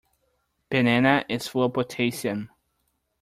Banana 0.71 1.23
is 1.29 1.47
full 1.47 1.65
of 1.65 1.73
potassium. 1.73 2.49